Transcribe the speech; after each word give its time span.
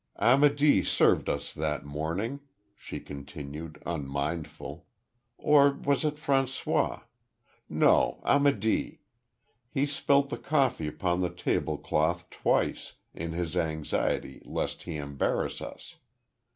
"Amedee 0.19 0.81
served 0.81 1.29
us 1.29 1.53
that 1.53 1.85
morning," 1.85 2.39
she 2.75 2.99
continued, 2.99 3.79
unmindful; 3.85 4.87
"or 5.37 5.73
was 5.73 6.03
it 6.03 6.17
Francois? 6.17 7.01
no, 7.69 8.19
Amedee. 8.25 9.01
He 9.69 9.85
spilt 9.85 10.31
the 10.31 10.39
coffee 10.39 10.87
upon 10.87 11.21
the 11.21 11.29
table 11.29 11.77
cloth 11.77 12.27
twice, 12.31 12.93
in 13.13 13.33
his 13.33 13.55
anxiety 13.55 14.41
lest 14.43 14.81
he 14.85 14.95
embarrass 14.97 15.61
us. 15.61 15.97